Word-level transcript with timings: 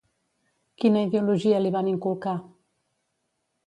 Quina 0.85 1.03
ideologia 1.09 1.61
li 1.67 1.75
van 1.79 1.93
inculcar? 1.95 2.37